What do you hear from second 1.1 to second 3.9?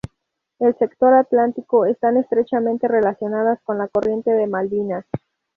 atlántico están estrechamente relacionadas con la